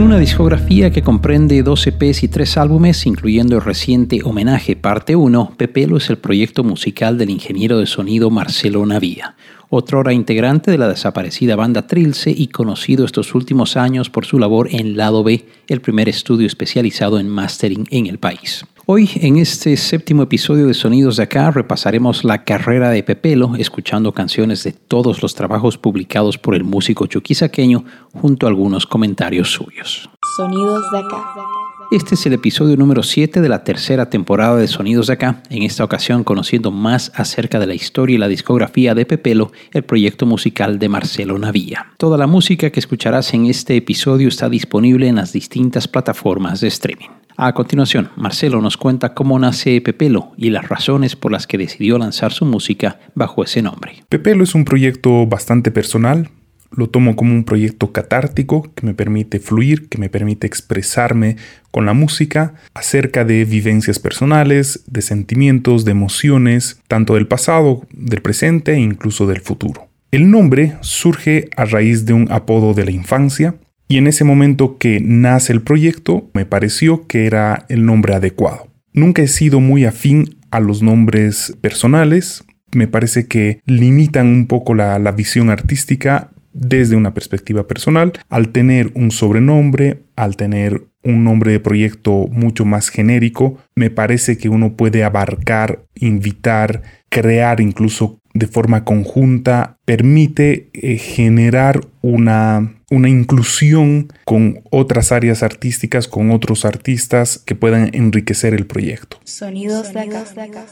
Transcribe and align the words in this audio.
Con 0.00 0.06
una 0.06 0.18
discografía 0.18 0.90
que 0.90 1.02
comprende 1.02 1.62
12 1.62 1.90
EPs 1.90 2.22
y 2.22 2.28
3 2.28 2.56
álbumes, 2.56 3.04
incluyendo 3.04 3.56
el 3.56 3.62
reciente 3.62 4.22
Homenaje 4.24 4.74
Parte 4.74 5.14
1, 5.14 5.52
Pepelo 5.58 5.98
es 5.98 6.08
el 6.08 6.16
proyecto 6.16 6.64
musical 6.64 7.18
del 7.18 7.28
ingeniero 7.28 7.76
de 7.76 7.84
sonido 7.84 8.30
Marcelo 8.30 8.86
Navía, 8.86 9.34
otrora 9.68 10.14
integrante 10.14 10.70
de 10.70 10.78
la 10.78 10.88
desaparecida 10.88 11.54
banda 11.54 11.86
Trilce 11.86 12.30
y 12.34 12.46
conocido 12.46 13.04
estos 13.04 13.34
últimos 13.34 13.76
años 13.76 14.08
por 14.08 14.24
su 14.24 14.38
labor 14.38 14.68
en 14.72 14.96
Lado 14.96 15.22
B, 15.22 15.44
el 15.68 15.82
primer 15.82 16.08
estudio 16.08 16.46
especializado 16.46 17.20
en 17.20 17.28
mastering 17.28 17.86
en 17.90 18.06
el 18.06 18.18
país. 18.18 18.64
Hoy, 18.92 19.08
en 19.20 19.36
este 19.36 19.76
séptimo 19.76 20.24
episodio 20.24 20.66
de 20.66 20.74
Sonidos 20.74 21.16
de 21.16 21.22
Acá, 21.22 21.52
repasaremos 21.52 22.24
la 22.24 22.42
carrera 22.42 22.90
de 22.90 23.04
Pepelo, 23.04 23.52
escuchando 23.56 24.10
canciones 24.10 24.64
de 24.64 24.72
todos 24.72 25.22
los 25.22 25.36
trabajos 25.36 25.78
publicados 25.78 26.38
por 26.38 26.56
el 26.56 26.64
músico 26.64 27.06
chuquisaqueño, 27.06 27.84
junto 28.12 28.46
a 28.46 28.48
algunos 28.48 28.86
comentarios 28.88 29.52
suyos. 29.52 30.10
Sonidos 30.36 30.90
de 30.90 30.98
Acá. 30.98 31.24
Este 31.92 32.16
es 32.16 32.26
el 32.26 32.32
episodio 32.32 32.76
número 32.76 33.04
7 33.04 33.40
de 33.40 33.48
la 33.48 33.62
tercera 33.62 34.10
temporada 34.10 34.56
de 34.56 34.66
Sonidos 34.66 35.06
de 35.06 35.12
Acá, 35.12 35.44
en 35.50 35.62
esta 35.62 35.84
ocasión 35.84 36.24
conociendo 36.24 36.72
más 36.72 37.12
acerca 37.14 37.60
de 37.60 37.68
la 37.68 37.74
historia 37.74 38.16
y 38.16 38.18
la 38.18 38.26
discografía 38.26 38.96
de 38.96 39.06
Pepelo, 39.06 39.52
el 39.70 39.84
proyecto 39.84 40.26
musical 40.26 40.80
de 40.80 40.88
Marcelo 40.88 41.38
Navía. 41.38 41.92
Toda 41.96 42.18
la 42.18 42.26
música 42.26 42.70
que 42.70 42.80
escucharás 42.80 43.34
en 43.34 43.46
este 43.46 43.76
episodio 43.76 44.26
está 44.26 44.48
disponible 44.48 45.06
en 45.06 45.14
las 45.14 45.32
distintas 45.32 45.86
plataformas 45.86 46.60
de 46.60 46.66
streaming. 46.66 47.19
A 47.42 47.54
continuación, 47.54 48.10
Marcelo 48.16 48.60
nos 48.60 48.76
cuenta 48.76 49.14
cómo 49.14 49.38
nace 49.38 49.80
Pepelo 49.80 50.32
y 50.36 50.50
las 50.50 50.68
razones 50.68 51.16
por 51.16 51.32
las 51.32 51.46
que 51.46 51.56
decidió 51.56 51.96
lanzar 51.96 52.32
su 52.32 52.44
música 52.44 53.00
bajo 53.14 53.42
ese 53.42 53.62
nombre. 53.62 54.04
Pepelo 54.10 54.44
es 54.44 54.54
un 54.54 54.66
proyecto 54.66 55.26
bastante 55.26 55.70
personal, 55.70 56.28
lo 56.70 56.90
tomo 56.90 57.16
como 57.16 57.32
un 57.32 57.44
proyecto 57.44 57.92
catártico 57.92 58.70
que 58.74 58.84
me 58.84 58.92
permite 58.92 59.40
fluir, 59.40 59.88
que 59.88 59.96
me 59.96 60.10
permite 60.10 60.46
expresarme 60.46 61.36
con 61.70 61.86
la 61.86 61.94
música 61.94 62.52
acerca 62.74 63.24
de 63.24 63.46
vivencias 63.46 63.98
personales, 63.98 64.84
de 64.86 65.00
sentimientos, 65.00 65.86
de 65.86 65.92
emociones, 65.92 66.82
tanto 66.88 67.14
del 67.14 67.26
pasado, 67.26 67.86
del 67.90 68.20
presente 68.20 68.74
e 68.74 68.80
incluso 68.80 69.26
del 69.26 69.40
futuro. 69.40 69.88
El 70.10 70.30
nombre 70.30 70.76
surge 70.82 71.48
a 71.56 71.64
raíz 71.64 72.04
de 72.04 72.12
un 72.12 72.30
apodo 72.30 72.74
de 72.74 72.84
la 72.84 72.90
infancia 72.90 73.54
y 73.90 73.98
en 73.98 74.06
ese 74.06 74.22
momento 74.22 74.78
que 74.78 75.00
nace 75.04 75.52
el 75.52 75.62
proyecto 75.62 76.30
me 76.32 76.46
pareció 76.46 77.08
que 77.08 77.26
era 77.26 77.66
el 77.68 77.84
nombre 77.84 78.14
adecuado. 78.14 78.68
Nunca 78.92 79.20
he 79.20 79.26
sido 79.26 79.58
muy 79.58 79.84
afín 79.84 80.36
a 80.52 80.60
los 80.60 80.80
nombres 80.80 81.56
personales, 81.60 82.44
me 82.72 82.86
parece 82.86 83.26
que 83.26 83.60
limitan 83.66 84.28
un 84.28 84.46
poco 84.46 84.74
la, 84.74 84.96
visión 85.10 85.50
artística 85.50 86.30
desde 86.52 86.94
una 86.94 87.14
perspectiva 87.14 87.66
personal, 87.66 88.12
al 88.28 88.50
tener 88.50 88.92
un 88.94 89.10
sobrenombre, 89.10 90.04
al 90.14 90.36
tener 90.36 90.84
un 91.02 91.24
nombre 91.24 91.50
de 91.50 91.60
proyecto 91.60 92.28
mucho 92.30 92.64
más 92.64 92.90
genérico, 92.90 93.58
me 93.74 93.90
parece 93.90 94.38
que 94.38 94.48
uno 94.48 94.76
puede 94.76 95.02
abarcar, 95.02 95.84
invitar, 95.96 96.82
crear 97.08 97.60
incluso 97.60 98.20
de 98.34 98.46
forma 98.46 98.84
conjunta, 98.84 99.78
permite 99.84 100.70
eh, 100.74 100.96
generar 100.96 101.80
una, 102.02 102.79
una 102.90 103.08
inclusión 103.08 104.12
con 104.24 104.60
otras 104.70 105.12
áreas 105.12 105.42
artísticas, 105.42 106.08
con 106.08 106.30
otros 106.30 106.64
artistas 106.64 107.38
que 107.38 107.54
puedan 107.54 107.90
enriquecer 107.94 108.52
el 108.52 108.66
proyecto. 108.66 109.18
Sonidos 109.24 109.94
de 109.94 110.00
acá. 110.00 110.24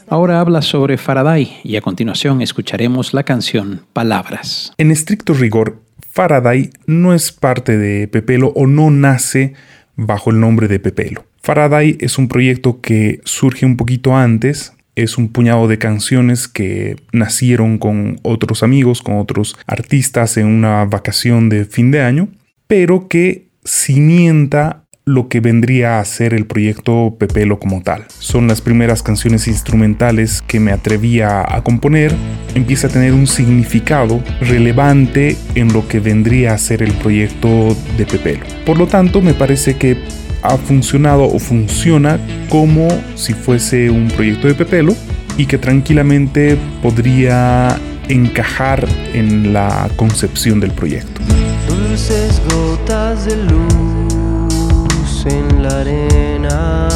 Ahora 0.07 0.39
habla 0.39 0.61
sobre 0.61 0.97
Faraday 0.97 1.59
y 1.63 1.77
a 1.77 1.81
continuación 1.81 2.41
escucharemos 2.41 3.13
la 3.13 3.23
canción 3.23 3.81
Palabras. 3.93 4.73
En 4.77 4.91
estricto 4.91 5.33
rigor, 5.33 5.81
Faraday 6.11 6.69
no 6.85 7.13
es 7.13 7.31
parte 7.31 7.77
de 7.77 8.07
Pepelo 8.07 8.51
o 8.55 8.67
no 8.67 8.91
nace 8.91 9.53
bajo 9.95 10.31
el 10.31 10.39
nombre 10.39 10.67
de 10.67 10.79
Pepelo. 10.79 11.25
Faraday 11.41 11.97
es 12.01 12.17
un 12.17 12.27
proyecto 12.27 12.81
que 12.81 13.21
surge 13.23 13.65
un 13.65 13.77
poquito 13.77 14.15
antes, 14.15 14.73
es 15.03 15.17
un 15.17 15.29
puñado 15.29 15.67
de 15.67 15.77
canciones 15.77 16.47
que 16.47 16.95
nacieron 17.11 17.77
con 17.77 18.19
otros 18.23 18.63
amigos, 18.63 19.01
con 19.01 19.17
otros 19.17 19.57
artistas 19.67 20.37
en 20.37 20.47
una 20.47 20.85
vacación 20.85 21.49
de 21.49 21.65
fin 21.65 21.91
de 21.91 22.01
año, 22.01 22.29
pero 22.67 23.07
que 23.07 23.49
cimienta 23.63 24.83
lo 25.09 25.27
que 25.27 25.39
vendría 25.39 25.99
a 25.99 26.05
ser 26.05 26.35
el 26.35 26.45
proyecto 26.45 27.15
Pepelo 27.17 27.59
como 27.59 27.81
tal. 27.81 28.05
Son 28.19 28.47
las 28.47 28.61
primeras 28.61 29.01
canciones 29.01 29.47
instrumentales 29.47 30.43
que 30.45 30.59
me 30.59 30.71
atrevía 30.71 31.43
a 31.47 31.63
componer. 31.63 32.13
Empieza 32.53 32.87
a 32.87 32.89
tener 32.91 33.13
un 33.13 33.25
significado 33.25 34.23
relevante 34.39 35.35
en 35.55 35.73
lo 35.73 35.87
que 35.87 35.99
vendría 35.99 36.53
a 36.53 36.57
ser 36.59 36.83
el 36.83 36.93
proyecto 36.93 37.75
de 37.97 38.05
Pepelo. 38.05 38.45
Por 38.67 38.77
lo 38.77 38.85
tanto, 38.85 39.19
me 39.19 39.33
parece 39.33 39.77
que 39.77 39.97
ha 40.41 40.57
funcionado 40.57 41.23
o 41.23 41.39
funciona 41.39 42.19
como 42.49 42.87
si 43.15 43.33
fuese 43.33 43.89
un 43.89 44.07
proyecto 44.09 44.47
de 44.47 44.55
Pepelo 44.55 44.95
y 45.37 45.45
que 45.45 45.57
tranquilamente 45.57 46.57
podría 46.81 47.77
encajar 48.07 48.87
en 49.13 49.53
la 49.53 49.89
concepción 49.95 50.59
del 50.59 50.71
proyecto. 50.71 51.21
Dulces 51.67 52.41
gotas 52.49 53.25
de 53.25 53.35
luz 53.37 55.25
en 55.25 55.63
la 55.63 55.79
arena 55.81 56.89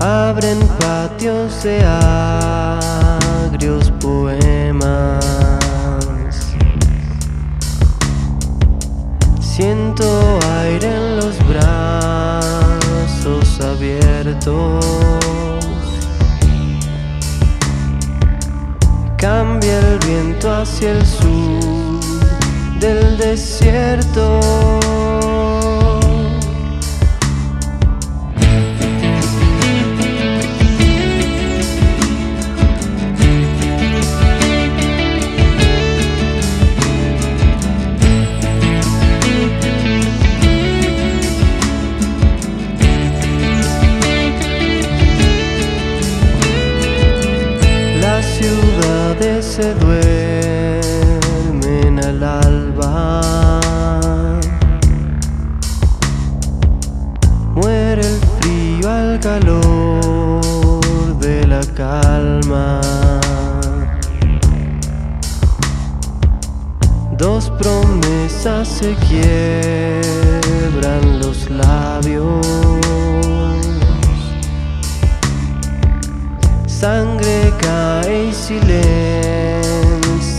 abren 0.00 0.58
patios 0.78 1.62
de 1.62 1.82
agrios 3.52 3.92
poemas. 4.00 4.49
Siento 9.60 10.38
aire 10.62 10.88
en 10.88 11.16
los 11.18 11.36
brazos 11.46 12.80
abiertos. 13.60 14.86
Cambia 19.18 19.80
el 19.80 19.98
viento 19.98 20.50
hacia 20.50 20.92
el 20.92 21.04
sur 21.04 22.00
del 22.80 23.18
desierto. 23.18 24.40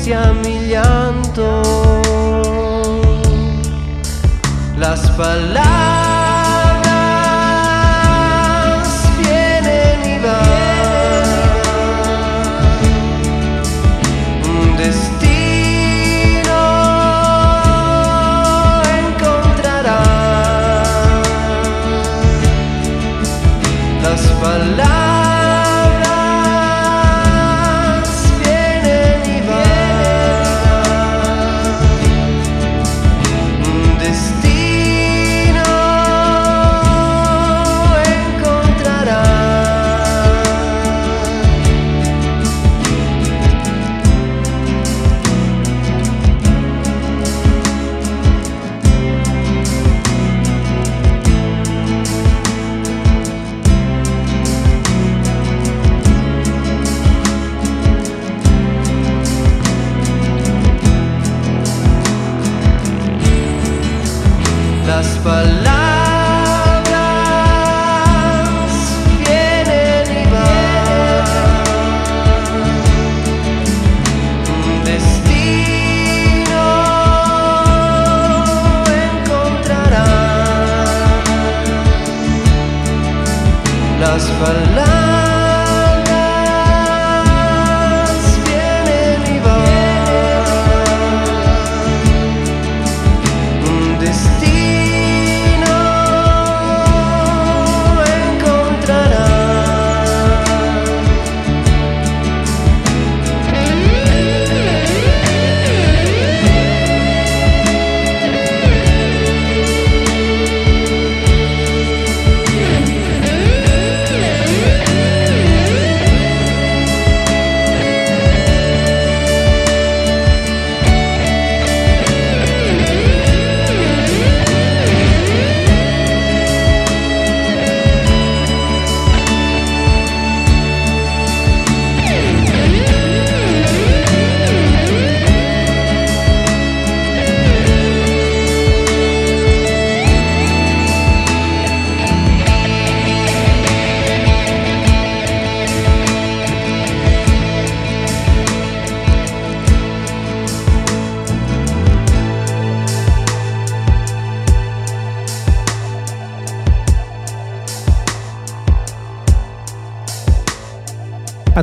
Silencia 0.02 0.34
mi 0.44 0.68
llanto. 0.68 1.62
Las 4.78 5.10
palabras 5.12 6.11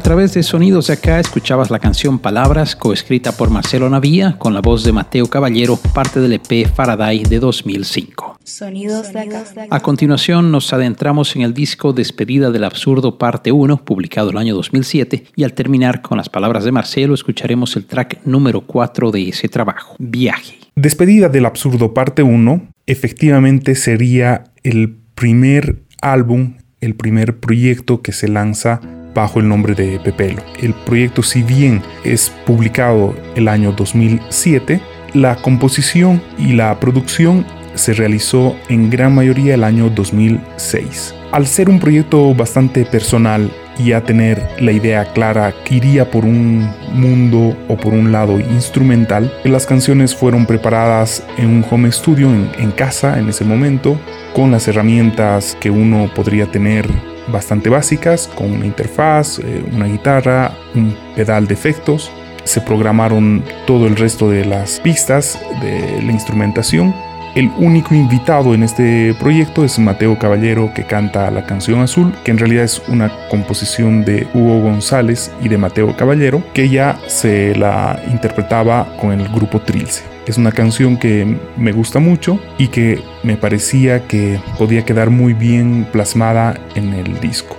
través 0.09 0.33
de 0.33 0.43
Sonidos 0.43 0.87
de 0.87 0.95
Acá 0.95 1.21
escuchabas 1.21 1.71
la 1.71 1.79
canción 1.79 2.19
Palabras, 2.19 2.75
coescrita 2.75 3.33
por 3.33 3.51
Marcelo 3.51 3.91
Navía, 3.91 4.37
con 4.39 4.55
la 4.55 4.63
voz 4.63 4.83
de 4.83 4.91
Mateo 4.91 5.27
Caballero, 5.27 5.77
parte 5.77 6.19
del 6.19 6.33
EP 6.33 6.67
Faraday 6.67 7.25
de 7.25 7.39
2005. 7.39 8.39
Sonidos 8.43 9.13
de 9.13 9.19
Acá. 9.19 9.45
A 9.69 9.81
continuación 9.81 10.51
nos 10.51 10.73
adentramos 10.73 11.37
en 11.37 11.43
el 11.43 11.53
disco 11.53 11.93
Despedida 11.93 12.51
del 12.51 12.65
Absurdo 12.65 13.19
Parte 13.19 13.53
1, 13.53 13.85
publicado 13.85 14.31
el 14.31 14.39
año 14.39 14.55
2007, 14.55 15.25
y 15.37 15.45
al 15.45 15.53
terminar 15.53 16.01
con 16.01 16.17
las 16.17 16.31
palabras 16.31 16.65
de 16.65 16.73
Marcelo 16.73 17.13
escucharemos 17.13 17.77
el 17.77 17.85
track 17.85 18.21
número 18.25 18.63
4 18.63 19.11
de 19.11 19.29
ese 19.29 19.51
trabajo, 19.51 19.95
Viaje. 19.99 20.57
Despedida 20.75 21.29
del 21.29 21.45
Absurdo 21.45 21.93
Parte 21.93 22.23
1 22.23 22.67
efectivamente 22.87 23.75
sería 23.75 24.45
el 24.63 24.97
primer 25.15 25.83
álbum, 26.01 26.55
el 26.81 26.95
primer 26.95 27.41
proyecto 27.41 28.01
que 28.01 28.13
se 28.13 28.29
lanza 28.29 28.81
bajo 29.19 29.41
el 29.41 29.49
nombre 29.49 29.75
de 29.75 29.99
Pepelo. 29.99 30.45
El 30.61 30.75
proyecto, 30.75 31.25
si 31.25 31.43
bien 31.43 31.83
es 32.05 32.31
publicado 32.47 33.17
el 33.35 33.49
año 33.49 33.73
2007, 33.73 34.81
la 35.13 35.35
composición 35.35 36.23
y 36.39 36.53
la 36.53 36.79
producción 36.79 37.45
se 37.75 37.95
realizó 37.95 38.55
en 38.69 38.91
gran 38.91 39.17
mayoría 39.17 39.55
el 39.55 39.65
año 39.65 39.91
2006. 39.91 41.17
Al 41.33 41.49
ser 41.49 41.69
un 41.69 41.81
proyecto 41.81 42.33
bastante 42.33 42.85
personal 42.85 43.51
y 43.77 43.91
a 43.91 44.05
tener 44.05 44.41
la 44.61 44.71
idea 44.71 45.13
clara 45.13 45.53
que 45.65 45.75
iría 45.75 46.09
por 46.09 46.25
un 46.25 46.71
mundo 46.93 47.57
o 47.67 47.77
por 47.77 47.95
un 47.95 48.13
lado 48.13 48.39
instrumental, 48.39 49.33
las 49.43 49.67
canciones 49.67 50.15
fueron 50.15 50.47
preparadas 50.47 51.25
en 51.39 51.47
un 51.47 51.67
home 51.69 51.91
studio 51.91 52.29
en, 52.29 52.51
en 52.57 52.71
casa 52.71 53.19
en 53.19 53.29
ese 53.29 53.45
momento, 53.45 53.99
con 54.33 54.53
las 54.53 54.69
herramientas 54.69 55.57
que 55.61 55.71
uno 55.71 56.09
podría 56.15 56.47
tener 56.47 56.89
bastante 57.33 57.69
básicas, 57.69 58.29
con 58.29 58.51
una 58.53 58.67
interfaz, 58.67 59.39
eh, 59.39 59.65
una 59.73 59.87
guitarra, 59.87 60.53
un 60.75 60.97
pedal 61.15 61.47
de 61.47 61.55
efectos. 61.55 62.11
Se 62.45 62.61
programaron 62.61 63.45
todo 63.67 63.87
el 63.87 63.97
resto 63.97 64.31
de 64.31 64.45
las 64.45 64.81
pistas 64.81 65.39
de 65.61 66.03
la 66.03 66.13
instrumentación. 66.13 66.95
El 67.39 67.53
único 67.57 67.95
invitado 67.95 68.53
en 68.53 68.65
este 68.65 69.15
proyecto 69.15 69.65
es 69.65 69.79
Mateo 69.79 70.19
Caballero 70.19 70.73
que 70.75 70.83
canta 70.83 71.31
la 71.31 71.47
canción 71.47 71.81
azul, 71.81 72.13
que 72.25 72.33
en 72.33 72.39
realidad 72.39 72.65
es 72.65 72.83
una 72.89 73.13
composición 73.31 74.05
de 74.05 74.27
Hugo 74.35 74.61
González 74.61 75.31
y 75.41 75.49
de 75.49 75.57
Mateo 75.57 75.97
Caballero, 75.97 76.43
que 76.53 76.69
ya 76.69 76.99
se 77.07 77.55
la 77.55 78.03
interpretaba 78.11 78.89
con 79.01 79.13
el 79.13 79.29
grupo 79.29 79.61
Trilce. 79.61 80.03
Es 80.27 80.37
una 80.37 80.51
canción 80.51 80.97
que 80.97 81.39
me 81.57 81.71
gusta 81.71 82.01
mucho 82.01 82.41
y 82.59 82.67
que 82.67 83.05
me 83.23 83.37
parecía 83.37 84.09
que 84.09 84.41
podía 84.59 84.85
quedar 84.85 85.11
muy 85.11 85.33
bien 85.33 85.87
plasmada 85.93 86.59
en 86.75 86.93
el 86.93 87.21
disco. 87.21 87.58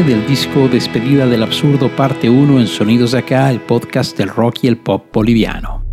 Del 0.00 0.26
disco 0.26 0.68
Despedida 0.68 1.26
del 1.26 1.42
Absurdo 1.42 1.94
Parte 1.94 2.30
1 2.30 2.60
en 2.60 2.66
Sonidos 2.66 3.12
de 3.12 3.18
Acá, 3.18 3.50
el 3.50 3.60
podcast 3.60 4.16
del 4.16 4.30
rock 4.30 4.60
y 4.62 4.68
el 4.68 4.78
pop 4.78 5.04
boliviano. 5.12 5.84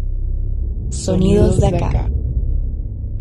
Sonidos 0.89 1.59
de 1.59 1.67
Acá. 1.67 2.09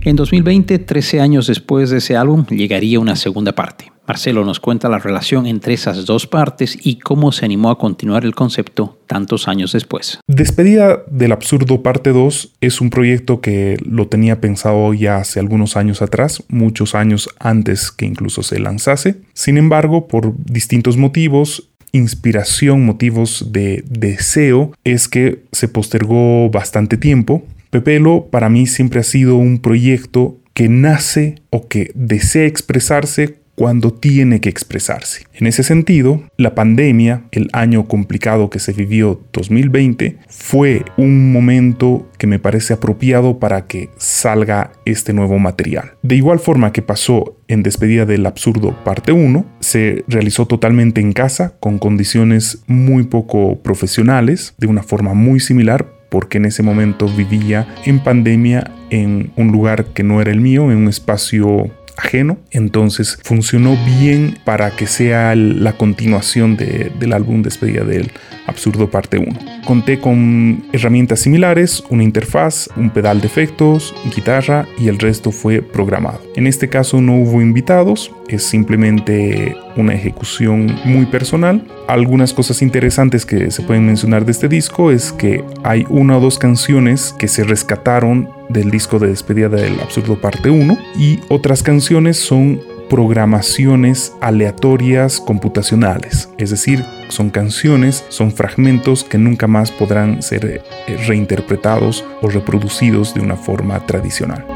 En 0.03 0.15
2020, 0.15 0.79
13 0.79 1.21
años 1.21 1.49
después 1.49 1.91
de 1.91 1.99
ese 1.99 2.17
álbum, 2.17 2.47
llegaría 2.47 3.01
una 3.01 3.17
segunda 3.17 3.53
parte. 3.53 3.91
Marcelo 4.09 4.43
nos 4.43 4.59
cuenta 4.59 4.89
la 4.89 4.99
relación 4.99 5.47
entre 5.47 5.75
esas 5.75 6.07
dos 6.07 6.27
partes 6.27 6.79
y 6.83 6.99
cómo 6.99 7.31
se 7.31 7.45
animó 7.45 7.69
a 7.69 7.77
continuar 7.77 8.25
el 8.25 8.35
concepto 8.35 8.99
tantos 9.07 9.49
años 9.49 9.73
después. 9.73 10.19
Despedida 10.27 11.03
del 11.11 11.33
Absurdo 11.33 11.83
Parte 11.83 12.13
2 12.13 12.57
es 12.63 12.81
un 12.81 12.89
proyecto 12.89 13.43
que 13.43 13.77
lo 13.85 14.09
tenía 14.09 14.41
pensado 14.41 14.95
ya 14.95 15.19
hace 15.19 15.41
algunos 15.41 15.77
años 15.77 16.01
atrás, 16.01 16.43
muchos 16.49 16.95
años 16.95 17.29
antes 17.39 17.93
que 17.93 18.07
incluso 18.07 18.43
se 18.43 18.59
lanzase. 18.59 19.21
Sin 19.35 19.59
embargo, 19.59 20.09
por 20.09 20.33
distintos 20.43 20.97
motivos, 20.97 21.69
inspiración, 21.93 22.87
motivos 22.87 23.53
de 23.53 23.85
deseo, 23.91 24.73
es 24.85 25.09
que 25.09 25.45
se 25.53 25.69
postergó 25.69 26.49
bastante 26.49 26.97
tiempo. 26.97 27.43
Pepelo 27.69 28.29
para 28.31 28.49
mí 28.49 28.67
siempre 28.67 29.01
ha 29.01 29.05
sido 29.05 29.37
un 29.37 29.59
proyecto 29.59 30.39
que 30.55 30.71
nace 30.71 31.37
o 31.51 31.69
que 31.69 31.93
desea 31.95 32.47
expresarse 32.47 33.37
cuando 33.59 33.93
tiene 33.93 34.41
que 34.41 34.49
expresarse. 34.49 35.25
En 35.35 35.49
ese 35.49 35.65
sentido, 35.65 36.23
la 36.37 36.55
pandemia, 36.55 37.25
el 37.33 37.49
año 37.53 37.89
complicado 37.89 38.51
que 38.51 38.61
se 38.61 38.73
vivió 38.73 39.21
2020, 39.33 40.17
fue 40.29 40.85
un 40.97 41.33
momento 41.33 42.09
que 42.19 42.29
me 42.29 42.39
parece 42.39 42.75
apropiado 42.75 43.41
para 43.41 43.67
que 43.67 43.91
salga 43.97 44.71
este 44.85 45.13
nuevo 45.13 45.41
material. 45.41 45.95
De 46.03 46.15
igual 46.15 46.39
forma 46.39 46.73
que 46.73 46.83
pasó 46.83 47.37
en 47.49 47.65
Despedida 47.65 48.07
del 48.07 48.27
Absurdo 48.27 48.77
parte 48.85 49.11
1, 49.11 49.45
se 49.59 50.05
realizó 50.07 50.47
totalmente 50.47 51.01
en 51.01 51.13
casa, 51.13 51.55
con 51.59 51.79
condiciones 51.79 52.63
muy 52.69 53.05
poco 53.05 53.61
profesionales, 53.61 54.55
de 54.59 54.69
una 54.69 54.85
forma 54.85 55.15
muy 55.15 55.41
similar, 55.41 55.99
porque 56.11 56.39
en 56.39 56.45
ese 56.45 56.63
momento 56.63 57.09
vivía 57.09 57.67
en 57.85 57.99
pandemia 58.03 58.71
en 58.91 59.33
un 59.37 59.49
lugar 59.49 59.87
que 59.87 60.03
no 60.03 60.21
era 60.21 60.31
el 60.31 60.41
mío, 60.41 60.71
en 60.71 60.79
un 60.79 60.89
espacio 60.89 61.71
ajeno. 61.99 62.39
Entonces 62.51 63.19
funcionó 63.23 63.77
bien 64.01 64.39
para 64.45 64.71
que 64.71 64.87
sea 64.87 65.35
la 65.35 65.75
continuación 65.75 66.57
del 66.57 67.13
álbum 67.13 67.43
Despedida 67.43 67.85
del 67.85 68.11
Absurdo 68.47 68.91
Parte 68.91 69.19
1. 69.19 69.39
Conté 69.67 70.01
con 70.01 70.65
herramientas 70.73 71.21
similares, 71.21 71.83
una 71.91 72.03
interfaz, 72.03 72.69
un 72.77 72.91
pedal 72.91 73.21
de 73.21 73.27
efectos, 73.27 73.95
guitarra 74.15 74.67
y 74.79 74.89
el 74.89 74.99
resto 74.99 75.31
fue 75.31 75.61
programado. 75.61 76.23
En 76.35 76.47
este 76.47 76.69
caso 76.69 77.01
no 77.01 77.17
hubo 77.17 77.43
invitados, 77.43 78.11
es 78.29 78.45
simplemente 78.45 79.55
una 79.77 79.95
ejecución 79.95 80.75
muy 80.85 81.07
personal. 81.07 81.67
Algunas 81.89 82.33
cosas 82.33 82.63
interesantes 82.63 83.27
que 83.27 83.51
se 83.51 83.63
pueden 83.63 83.87
mencionar 83.87 84.25
de 84.25 84.33
este 84.33 84.49
disco 84.49 84.91
es 84.91 85.13
que 85.13 85.45
hay 85.63 85.85
una 85.89 86.17
o 86.17 86.21
dos 86.21 86.39
canciones 86.39 87.15
que 87.19 87.29
se 87.29 87.45
rescataron 87.45 88.38
del 88.49 88.71
disco 88.71 88.99
de 88.99 89.09
despedida 89.09 89.49
del 89.49 89.81
Absurdo 89.81 90.21
Parte 90.21 90.51
1 90.51 90.79
y 90.97 91.21
otras 91.29 91.63
canciones 91.63 92.17
son 92.17 92.61
programaciones 92.89 94.15
aleatorias 94.21 95.21
computacionales, 95.21 96.31
es 96.39 96.51
decir, 96.51 96.85
son 97.09 97.31
canciones, 97.31 98.05
son 98.09 98.33
fragmentos 98.33 99.05
que 99.05 99.19
nunca 99.19 99.47
más 99.47 99.71
podrán 99.71 100.23
ser 100.23 100.47
eh, 100.47 100.97
reinterpretados 101.07 102.05
o 102.23 102.29
reproducidos 102.29 103.15
de 103.15 103.21
una 103.21 103.37
forma 103.37 103.85
tradicional. 103.87 104.47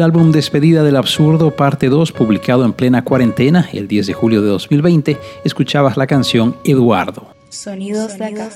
Del 0.00 0.06
álbum 0.06 0.32
Despedida 0.32 0.82
del 0.82 0.96
Absurdo, 0.96 1.54
parte 1.54 1.90
2, 1.90 2.12
publicado 2.12 2.64
en 2.64 2.72
plena 2.72 3.04
cuarentena, 3.04 3.68
el 3.70 3.86
10 3.86 4.06
de 4.06 4.12
julio 4.14 4.40
de 4.40 4.48
2020, 4.48 5.18
escuchabas 5.44 5.98
la 5.98 6.06
canción 6.06 6.56
Eduardo. 6.64 7.34
Sonidos 7.50 8.16
de 8.16 8.24
acá. 8.24 8.48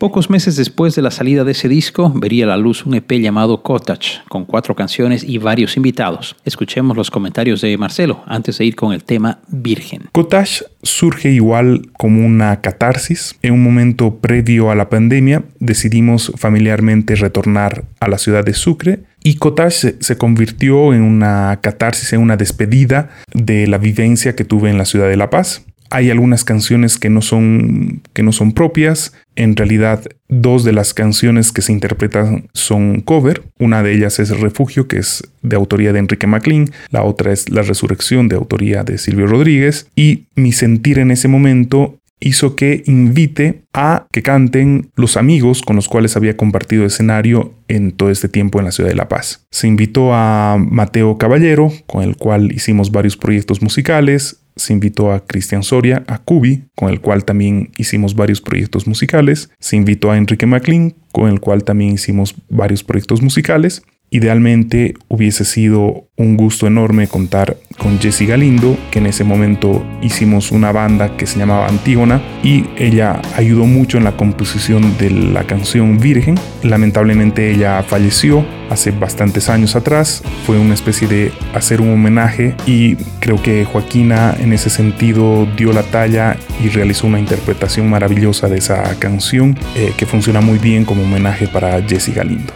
Pocos 0.00 0.28
meses 0.28 0.56
después 0.56 0.96
de 0.96 1.02
la 1.02 1.12
salida 1.12 1.44
de 1.44 1.52
ese 1.52 1.68
disco, 1.68 2.12
vería 2.12 2.46
la 2.46 2.56
luz 2.56 2.84
un 2.84 2.94
EP 2.94 3.12
llamado 3.12 3.62
Cottage, 3.62 4.22
con 4.28 4.44
cuatro 4.44 4.74
canciones 4.74 5.22
y 5.22 5.38
varios 5.38 5.76
invitados. 5.76 6.34
Escuchemos 6.44 6.96
los 6.96 7.12
comentarios 7.12 7.60
de 7.60 7.78
Marcelo 7.78 8.24
antes 8.26 8.58
de 8.58 8.64
ir 8.64 8.74
con 8.74 8.92
el 8.92 9.04
tema 9.04 9.38
Virgen. 9.46 10.08
Cottage 10.10 10.64
surge 10.82 11.30
igual 11.30 11.92
como 11.96 12.26
una 12.26 12.60
catarsis. 12.60 13.36
En 13.42 13.52
un 13.52 13.62
momento 13.62 14.16
previo 14.16 14.72
a 14.72 14.74
la 14.74 14.88
pandemia, 14.88 15.44
decidimos 15.60 16.32
familiarmente 16.36 17.14
retornar 17.14 17.84
a 18.00 18.08
la 18.08 18.18
ciudad 18.18 18.44
de 18.44 18.54
Sucre 18.54 19.04
y 19.22 19.34
Cottage 19.36 19.96
se 20.00 20.16
convirtió 20.16 20.94
en 20.94 21.02
una 21.02 21.58
catarsis, 21.60 22.12
en 22.12 22.20
una 22.20 22.36
despedida 22.36 23.10
de 23.34 23.66
la 23.66 23.78
vivencia 23.78 24.36
que 24.36 24.44
tuve 24.44 24.70
en 24.70 24.78
la 24.78 24.84
ciudad 24.84 25.08
de 25.08 25.16
La 25.16 25.30
Paz. 25.30 25.62
Hay 25.90 26.10
algunas 26.10 26.44
canciones 26.44 26.98
que 26.98 27.08
no 27.08 27.22
son, 27.22 28.02
que 28.12 28.22
no 28.22 28.32
son 28.32 28.52
propias. 28.52 29.14
En 29.36 29.56
realidad, 29.56 30.04
dos 30.28 30.62
de 30.64 30.72
las 30.72 30.92
canciones 30.92 31.50
que 31.50 31.62
se 31.62 31.72
interpretan 31.72 32.48
son 32.52 33.00
cover. 33.00 33.42
Una 33.58 33.82
de 33.82 33.94
ellas 33.94 34.18
es 34.18 34.38
Refugio, 34.38 34.86
que 34.86 34.98
es 34.98 35.22
de 35.40 35.56
autoría 35.56 35.94
de 35.94 36.00
Enrique 36.00 36.26
MacLean. 36.26 36.70
La 36.90 37.04
otra 37.04 37.32
es 37.32 37.48
La 37.48 37.62
Resurrección, 37.62 38.28
de 38.28 38.36
autoría 38.36 38.84
de 38.84 38.98
Silvio 38.98 39.26
Rodríguez. 39.26 39.88
Y 39.96 40.26
mi 40.34 40.52
sentir 40.52 40.98
en 40.98 41.10
ese 41.10 41.28
momento 41.28 41.98
hizo 42.20 42.56
que 42.56 42.82
invite 42.86 43.62
a 43.72 44.06
que 44.12 44.22
canten 44.22 44.90
los 44.96 45.16
amigos 45.16 45.62
con 45.62 45.76
los 45.76 45.88
cuales 45.88 46.16
había 46.16 46.36
compartido 46.36 46.84
escenario 46.84 47.54
en 47.68 47.92
todo 47.92 48.10
este 48.10 48.28
tiempo 48.28 48.58
en 48.58 48.64
la 48.64 48.72
ciudad 48.72 48.90
de 48.90 48.96
La 48.96 49.08
Paz. 49.08 49.46
Se 49.50 49.68
invitó 49.68 50.12
a 50.14 50.56
Mateo 50.58 51.18
Caballero, 51.18 51.72
con 51.86 52.02
el 52.02 52.16
cual 52.16 52.52
hicimos 52.52 52.90
varios 52.90 53.16
proyectos 53.16 53.62
musicales, 53.62 54.42
se 54.58 54.72
invitó 54.72 55.12
a 55.12 55.24
Cristian 55.24 55.62
Soria, 55.62 56.02
a 56.08 56.18
Cubi, 56.18 56.64
con 56.74 56.90
el 56.90 57.00
cual 57.00 57.24
también 57.24 57.70
hicimos 57.76 58.14
varios 58.14 58.40
proyectos 58.40 58.86
musicales. 58.86 59.50
Se 59.60 59.76
invitó 59.76 60.10
a 60.10 60.18
Enrique 60.18 60.46
MacLean, 60.46 60.94
con 61.12 61.30
el 61.30 61.40
cual 61.40 61.64
también 61.64 61.92
hicimos 61.92 62.34
varios 62.48 62.82
proyectos 62.82 63.22
musicales. 63.22 63.82
Idealmente 64.10 64.94
hubiese 65.08 65.44
sido 65.44 66.08
un 66.16 66.36
gusto 66.36 66.66
enorme 66.66 67.08
contar 67.08 67.58
con 67.78 68.00
Jessie 68.00 68.26
Galindo, 68.26 68.76
que 68.90 68.98
en 68.98 69.06
ese 69.06 69.22
momento 69.22 69.84
hicimos 70.02 70.50
una 70.50 70.72
banda 70.72 71.16
que 71.16 71.26
se 71.26 71.38
llamaba 71.38 71.68
Antígona 71.68 72.20
y 72.42 72.64
ella 72.76 73.20
ayudó 73.36 73.66
mucho 73.66 73.98
en 73.98 74.04
la 74.04 74.16
composición 74.16 74.96
de 74.98 75.10
la 75.10 75.44
canción 75.44 75.98
Virgen. 75.98 76.36
Lamentablemente 76.62 77.50
ella 77.50 77.82
falleció 77.82 78.44
hace 78.70 78.90
bastantes 78.90 79.48
años 79.48 79.76
atrás, 79.76 80.22
fue 80.46 80.58
una 80.58 80.74
especie 80.74 81.06
de 81.06 81.32
hacer 81.54 81.80
un 81.80 81.92
homenaje 81.92 82.54
y 82.66 82.96
creo 83.20 83.40
que 83.42 83.64
Joaquina 83.64 84.34
en 84.38 84.52
ese 84.52 84.70
sentido 84.70 85.46
dio 85.56 85.72
la 85.72 85.82
talla 85.82 86.36
y 86.62 86.68
realizó 86.68 87.06
una 87.06 87.20
interpretación 87.20 87.88
maravillosa 87.88 88.48
de 88.48 88.58
esa 88.58 88.98
canción 88.98 89.56
eh, 89.76 89.92
que 89.96 90.06
funciona 90.06 90.40
muy 90.40 90.58
bien 90.58 90.84
como 90.84 91.02
homenaje 91.02 91.46
para 91.46 91.80
Jessie 91.82 92.14
Galindo. 92.14 92.52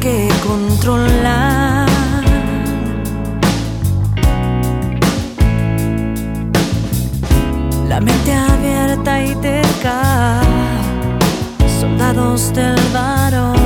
Que 0.00 0.28
controlan. 0.46 1.86
La 7.86 8.00
mente 8.00 8.32
abierta 8.32 9.22
y 9.22 9.34
terca, 9.36 10.40
soldados 11.80 12.52
del 12.54 12.80
varón. 12.94 13.59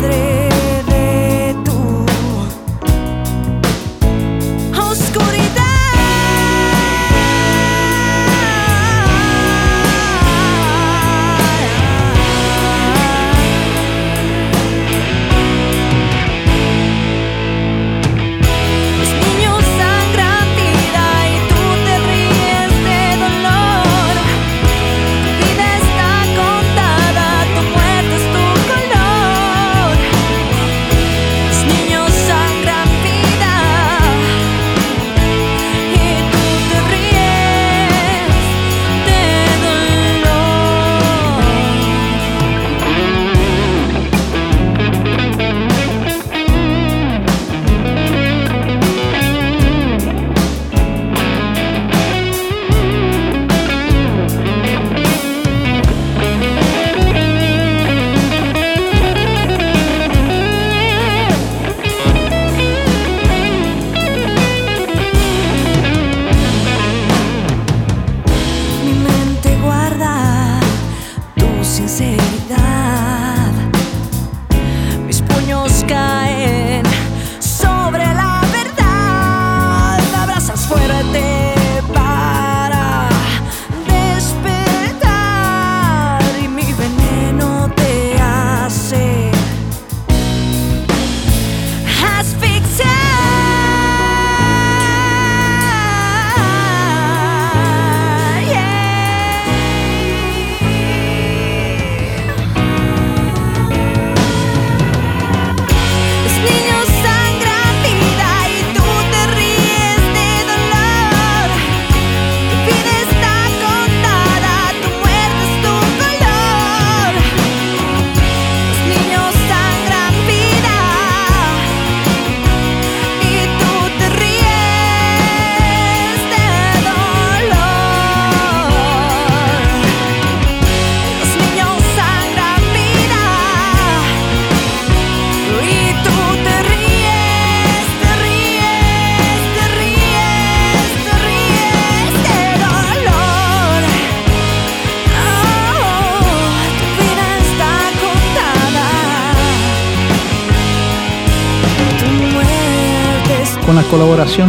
Padre. 0.00 0.49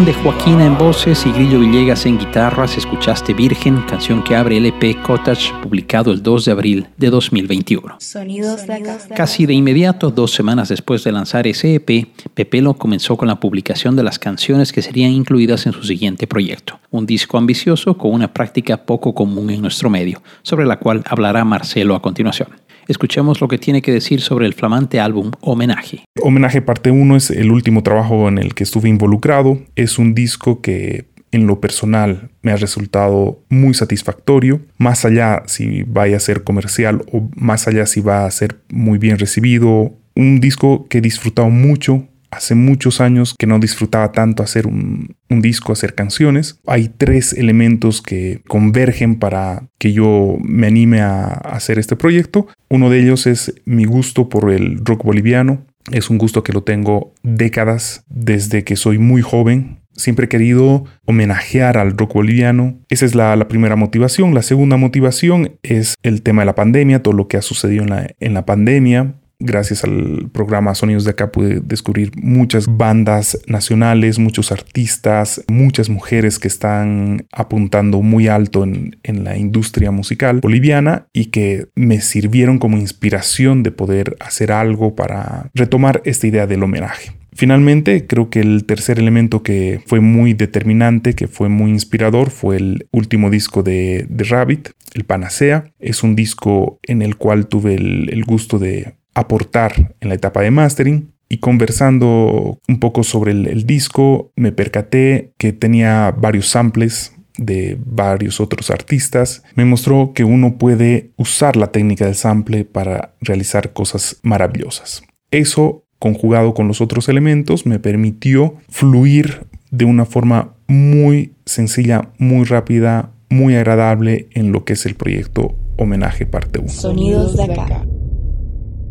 De 0.06 0.14
Joaquina 0.14 0.66
en 0.66 0.78
voces 0.78 1.26
y 1.26 1.32
Grillo 1.32 1.60
Villegas 1.60 2.06
en 2.06 2.18
guitarras, 2.18 2.78
escuchaste 2.78 3.34
Virgen, 3.34 3.82
canción 3.88 4.24
que 4.24 4.36
abre 4.36 4.58
el 4.58 4.66
EP 4.66 5.00
Cottage, 5.04 5.54
publicado 5.62 6.12
el 6.12 6.24
2 6.24 6.46
de 6.46 6.52
abril 6.52 6.88
de 6.98 7.10
2021. 7.10 7.98
Sonidos 8.00 8.66
de 8.66 8.74
acá. 8.74 8.98
Casi 9.16 9.46
de 9.46 9.54
inmediato, 9.54 10.10
dos 10.10 10.32
semanas 10.32 10.70
después 10.70 11.04
de 11.04 11.12
lanzar 11.12 11.46
ese 11.46 11.76
EP, 11.76 12.08
Pepelo 12.34 12.74
comenzó 12.74 13.16
con 13.16 13.28
la 13.28 13.40
publicación 13.40 13.96
de 13.96 14.04
las 14.04 14.18
canciones 14.18 14.72
que 14.72 14.82
serían 14.82 15.12
incluidas 15.12 15.68
en 15.68 15.74
su 15.74 15.84
siguiente 15.84 16.26
proyecto, 16.26 16.80
un 16.90 17.06
disco 17.06 17.38
ambicioso 17.38 17.98
con 17.98 18.12
una 18.12 18.34
práctica 18.34 18.86
poco 18.86 19.14
común 19.14 19.52
en 19.52 19.62
nuestro 19.62 19.90
medio, 19.90 20.24
sobre 20.42 20.66
la 20.66 20.80
cual 20.80 21.04
hablará 21.06 21.46
Marcelo 21.46 21.96
a 21.96 22.02
continuación. 22.02 22.50
Escuchemos 22.92 23.40
lo 23.40 23.48
que 23.48 23.58
tiene 23.58 23.82
que 23.82 23.94
decir 23.94 24.20
sobre 24.20 24.46
el 24.46 24.54
flamante 24.54 25.00
álbum 25.00 25.32
Homenaje. 25.40 26.04
Homenaje 26.22 26.62
parte 26.62 26.92
1 26.92 27.16
es 27.16 27.32
el 27.32 27.50
último 27.50 27.84
trabajo 27.84 28.28
en 28.28 28.38
el 28.38 28.54
que 28.54 28.66
estuve 28.66 28.90
involucrado. 28.90 29.62
Es 29.78 29.98
un 29.98 30.14
disco 30.14 30.60
que 30.60 31.06
en 31.32 31.48
lo 31.48 31.62
personal 31.62 32.32
me 32.42 32.52
ha 32.52 32.58
resultado 32.58 33.40
muy 33.48 33.74
satisfactorio, 33.76 34.60
más 34.78 35.06
allá 35.06 35.44
si 35.46 35.84
vaya 35.84 36.18
a 36.18 36.20
ser 36.20 36.44
comercial 36.44 37.02
o 37.14 37.30
más 37.34 37.70
allá 37.70 37.86
si 37.86 38.02
va 38.02 38.26
a 38.26 38.32
ser 38.32 38.58
muy 38.68 38.98
bien 38.98 39.18
recibido. 39.18 39.94
Un 40.14 40.42
disco 40.42 40.88
que 40.90 40.98
he 40.98 41.02
disfrutado 41.02 41.50
mucho, 41.50 42.10
hace 42.32 42.56
muchos 42.56 43.02
años 43.02 43.36
que 43.38 43.46
no 43.46 43.60
disfrutaba 43.60 44.14
tanto 44.14 44.42
hacer 44.42 44.66
un, 44.66 45.16
disco, 45.30 45.72
hacer 45.72 45.96
canciones. 45.96 46.60
Hay 46.66 46.90
tres 46.90 47.34
elementos 47.34 48.02
que 48.02 48.42
convergen 48.48 49.20
para 49.20 49.68
que 49.78 49.94
yo 49.94 50.38
me 50.42 50.68
anime 50.68 51.02
a 51.02 51.26
hacer 51.26 51.80
este 51.80 51.96
proyecto. 51.96 52.48
Uno 52.70 52.90
de 52.90 53.00
ellos 53.00 53.28
es 53.28 53.54
mi 53.66 53.86
gusto 53.86 54.30
por 54.30 54.52
el 54.52 54.84
rock 54.84 55.04
boliviano. 55.04 55.66
Es 55.92 56.10
un 56.10 56.18
gusto 56.18 56.44
que 56.44 56.54
lo 56.54 56.64
tengo 56.64 57.14
décadas 57.24 58.04
desde 58.08 58.64
que 58.64 58.76
soy 58.76 58.98
muy 58.98 59.22
joven. 59.22 59.80
Siempre 59.94 60.26
he 60.26 60.30
querido 60.30 60.86
homenajear 61.06 61.78
al 61.78 61.98
rock 61.98 62.14
boliviano. 62.14 62.80
Esa 62.90 63.06
es 63.06 63.16
la, 63.16 63.48
primera 63.48 63.76
motivación. 63.76 64.34
La 64.34 64.42
segunda 64.42 64.78
motivación 64.78 65.58
es 65.64 65.96
el 66.04 66.22
tema 66.22 66.44
de 66.44 66.48
la 66.48 66.56
pandemia, 66.56 67.02
todo 67.02 67.14
lo 67.14 67.28
que 67.28 67.38
ha 67.38 67.42
sucedido 67.42 67.86
en 68.20 68.34
la 68.34 68.46
pandemia 68.46 69.16
gracias 69.42 69.84
al 69.84 70.30
programa 70.32 70.76
Sonidos 70.76 71.04
de 71.06 71.12
acá 71.12 71.32
pude 71.32 71.60
descubrir 71.62 72.12
muchas 72.16 72.66
bandas 72.68 73.40
nacionales, 73.48 74.20
muchos 74.20 74.52
artistas, 74.52 75.44
muchas 75.48 75.90
mujeres 75.90 76.40
que 76.40 76.48
están 76.48 77.26
apuntando 77.32 78.02
muy 78.02 78.28
alto 78.28 78.64
en, 78.64 78.98
en, 79.04 79.24
la 79.24 79.38
industria 79.38 79.92
musical 79.92 80.40
boliviana 80.42 81.08
y 81.14 81.26
que 81.26 81.68
me 81.76 82.02
sirvieron 82.02 82.60
como 82.60 82.78
inspiración 82.78 83.64
de 83.64 83.72
poder 83.72 84.16
hacer 84.20 84.52
algo 84.52 84.96
para 84.96 85.50
retomar 85.54 86.02
esta 86.06 86.28
idea 86.28 86.48
del 86.48 86.64
homenaje. 86.64 87.12
Finalmente, 87.34 88.08
creo 88.08 88.30
que 88.30 88.42
el 88.42 88.66
tercer 88.66 89.00
elemento 89.00 89.42
que 89.42 89.82
fue 89.86 90.02
muy 90.02 90.34
determinante, 90.34 91.14
que 91.14 91.28
fue 91.28 91.48
muy 91.48 91.72
inspirador, 91.72 92.30
fue 92.30 92.58
el 92.58 92.88
último 92.92 93.30
disco 93.30 93.64
de, 93.64 94.06
de 94.10 94.24
Rabbit, 94.26 94.70
el 94.94 95.06
Panacea. 95.06 95.72
Es 95.80 96.04
un 96.04 96.16
disco 96.16 96.80
en 96.84 97.02
el 97.02 97.16
cual 97.16 97.48
tuve 97.48 97.76
el, 97.76 98.10
el 98.12 98.26
gusto 98.26 98.60
de 98.60 98.96
aportar 99.14 99.96
en 100.00 100.10
la 100.10 100.16
etapa 100.16 100.42
de 100.42 100.52
mastering 100.52 101.12
y 101.32 101.38
conversando 101.38 102.60
un 102.68 102.80
poco 102.80 103.04
sobre 103.04 103.32
el, 103.32 103.66
disco 103.66 104.32
me 104.36 104.52
percaté 104.52 105.32
que 105.38 105.54
tenía 105.54 106.12
varios 106.12 106.50
samples 106.50 107.14
de 107.38 107.78
varios 107.86 108.42
otros 108.42 108.70
artistas. 108.70 109.42
Me 109.56 109.64
mostró 109.64 110.12
que 110.14 110.26
uno 110.26 110.58
puede 110.58 111.12
usar 111.16 111.56
la 111.56 111.72
técnica 111.72 112.06
del 112.06 112.16
sample 112.16 112.66
para 112.66 113.14
realizar 113.22 113.72
cosas 113.72 114.20
maravillosas. 114.24 115.04
Eso 115.32 115.86
conjugado 116.00 116.54
con 116.54 116.68
los 116.68 116.82
otros 116.82 117.08
elementos 117.08 117.66
me 117.66 117.80
permitió 117.80 118.56
fluir 118.68 119.46
de 119.70 119.86
una 119.86 120.04
forma 120.06 120.54
muy 120.68 121.34
sencilla, 121.46 122.10
muy 122.18 122.44
rápida, 122.44 123.12
muy 123.30 123.56
agradable 123.56 124.28
en 124.32 124.52
lo 124.52 124.66
que 124.66 124.74
es 124.74 124.86
el 124.86 124.96
proyecto 124.96 125.56
Homenaje 125.78 126.26
Parte 126.26 126.60
1. 126.60 126.68
Sonidos 126.68 127.38
de 127.38 127.44
acá. 127.44 127.86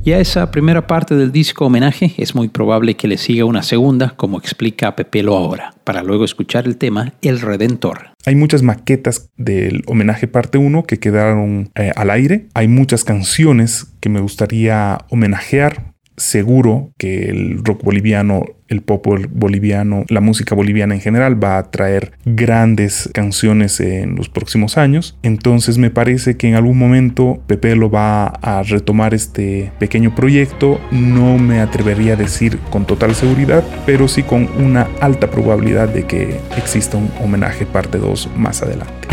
Y 0.03 0.13
esa 0.13 0.51
primera 0.51 0.87
parte 0.87 1.15
del 1.15 1.31
disco 1.31 1.67
homenaje 1.67 2.15
es 2.17 2.35
muy 2.35 2.49
probable 2.49 2.95
que 2.95 3.07
le 3.07 3.19
siga 3.19 3.45
una 3.45 3.63
segunda, 3.63 4.15
como 4.17 4.39
explica 4.39 4.97
Pepelo 4.97 5.37
ahora, 5.37 5.75
para 5.85 6.03
luego 6.03 6.25
escuchar 6.25 6.67
el 6.67 6.79
tema 6.79 7.13
El 7.21 7.39
Redentor. 7.39 8.11
Hay 8.25 8.35
muchas 8.35 8.63
maquetas 8.63 9.31
del 9.37 9.83
homenaje 9.87 10.27
parte 10.27 10.57
1 10.57 10.85
que 10.85 10.99
quedaron 10.99 11.71
eh, 11.75 11.93
al 11.97 12.11
aire. 12.11 12.49
Hay 12.55 12.67
muchas 12.67 13.05
canciones 13.05 13.93
que 14.01 14.09
me 14.09 14.21
gustaría 14.21 15.05
homenajear. 15.11 15.90
Seguro 16.21 16.93
que 16.99 17.31
el 17.31 17.65
rock 17.65 17.83
boliviano 17.83 18.45
el 18.71 18.83
pop 18.83 19.05
boliviano, 19.31 20.05
la 20.09 20.21
música 20.21 20.55
boliviana 20.55 20.95
en 20.95 21.01
general 21.01 21.43
va 21.43 21.59
a 21.59 21.71
traer 21.71 22.13
grandes 22.25 23.11
canciones 23.13 23.81
en 23.81 24.15
los 24.15 24.29
próximos 24.29 24.79
años. 24.79 25.19
Entonces 25.23 25.77
me 25.77 25.91
parece 25.91 26.37
que 26.37 26.49
en 26.49 26.55
algún 26.55 26.79
momento 26.79 27.43
Pepe 27.49 27.75
lo 27.75 27.91
va 27.91 28.27
a 28.27 28.63
retomar 28.63 29.13
este 29.13 29.73
pequeño 29.81 30.15
proyecto. 30.15 30.81
No 30.93 31.37
me 31.37 31.61
atrevería 31.61 32.13
a 32.13 32.17
decir 32.17 32.59
con 32.71 32.87
total 32.87 33.15
seguridad, 33.17 33.65
pero 33.87 34.07
sí 34.07 34.23
con 34.23 34.49
una 34.63 34.89
alta 35.01 35.31
probabilidad 35.31 35.89
de 35.89 36.07
que 36.07 36.37
exista 36.57 36.97
un 36.97 37.11
homenaje 37.21 37.67
parte 37.67 37.99
2 37.99 38.31
más 38.37 38.63
adelante. 38.63 39.09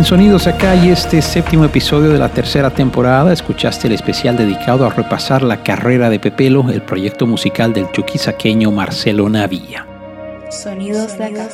En 0.00 0.06
Sonidos 0.06 0.46
Acá 0.46 0.74
y 0.76 0.88
este 0.88 1.20
séptimo 1.20 1.66
episodio 1.66 2.08
de 2.08 2.18
la 2.18 2.30
tercera 2.30 2.70
temporada 2.70 3.34
escuchaste 3.34 3.86
el 3.86 3.92
especial 3.92 4.34
dedicado 4.34 4.86
a 4.86 4.88
repasar 4.88 5.42
la 5.42 5.62
carrera 5.62 6.08
de 6.08 6.18
Pepelo, 6.18 6.70
el 6.70 6.80
proyecto 6.80 7.26
musical 7.26 7.74
del 7.74 7.92
chuquisaqueño 7.92 8.70
Marcelo 8.70 9.28
Navia. 9.28 9.86
Sonidos 10.48 11.18
de 11.18 11.24
acá. 11.24 11.50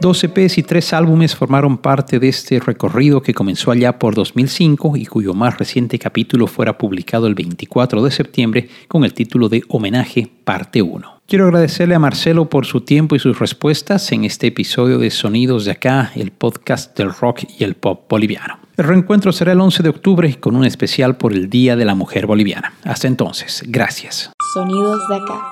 Dos 0.00 0.24
EPs 0.24 0.56
y 0.56 0.62
tres 0.62 0.94
álbumes 0.94 1.36
formaron 1.36 1.76
parte 1.76 2.18
de 2.18 2.30
este 2.30 2.58
recorrido 2.58 3.20
que 3.20 3.34
comenzó 3.34 3.70
allá 3.70 3.98
por 3.98 4.14
2005 4.14 4.96
y 4.96 5.04
cuyo 5.04 5.34
más 5.34 5.58
reciente 5.58 5.98
capítulo 5.98 6.46
fuera 6.46 6.78
publicado 6.78 7.26
el 7.26 7.34
24 7.34 8.02
de 8.02 8.10
septiembre 8.10 8.68
con 8.88 9.04
el 9.04 9.12
título 9.12 9.50
de 9.50 9.62
Homenaje 9.68 10.30
Parte 10.44 10.80
1. 10.80 11.13
Quiero 11.26 11.46
agradecerle 11.46 11.94
a 11.94 11.98
Marcelo 11.98 12.50
por 12.50 12.66
su 12.66 12.82
tiempo 12.82 13.16
y 13.16 13.18
sus 13.18 13.38
respuestas 13.38 14.12
en 14.12 14.24
este 14.24 14.48
episodio 14.48 14.98
de 14.98 15.10
Sonidos 15.10 15.64
de 15.64 15.70
Acá, 15.70 16.12
el 16.16 16.32
podcast 16.32 16.94
del 16.98 17.14
rock 17.14 17.44
y 17.58 17.64
el 17.64 17.76
pop 17.76 18.04
boliviano. 18.10 18.58
El 18.76 18.84
reencuentro 18.84 19.32
será 19.32 19.52
el 19.52 19.60
11 19.60 19.82
de 19.82 19.88
octubre 19.88 20.38
con 20.38 20.54
un 20.54 20.66
especial 20.66 21.16
por 21.16 21.32
el 21.32 21.48
Día 21.48 21.76
de 21.76 21.86
la 21.86 21.94
Mujer 21.94 22.26
Boliviana. 22.26 22.74
Hasta 22.84 23.06
entonces, 23.06 23.62
gracias. 23.66 24.32
Sonidos 24.52 25.08
de 25.08 25.16
acá. 25.16 25.50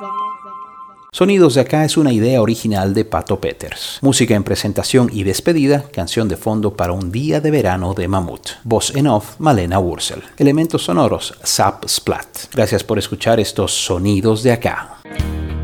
Sonidos 1.11 1.55
de 1.55 1.63
acá 1.63 1.87
es 1.87 1.97
una 1.97 2.13
idea 2.13 2.43
original 2.43 2.93
de 2.93 3.07
Pato 3.07 3.41
Peters. 3.41 3.99
Música 4.03 4.35
en 4.35 4.45
presentación 4.45 5.09
y 5.11 5.23
despedida, 5.23 5.85
canción 5.91 6.29
de 6.29 6.37
fondo 6.37 6.77
para 6.77 6.93
un 6.93 7.11
día 7.11 7.41
de 7.41 7.51
verano 7.51 7.95
de 7.95 8.09
Mamut. 8.09 8.49
Voz 8.65 8.95
en 8.95 9.07
off, 9.07 9.37
Malena 9.39 9.79
Wurzel. 9.79 10.23
Elementos 10.37 10.85
sonoros, 10.85 11.35
Zap 11.47 11.89
Splat. 11.89 12.53
Gracias 12.53 12.85
por 12.85 12.99
escuchar 12.99 13.41
estos 13.41 13.73
Sonidos 13.73 14.43
de 14.43 14.53
acá. 14.53 14.99